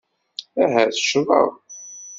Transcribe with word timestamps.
Ahat 0.63 0.99
ccḍeɣ. 1.03 1.49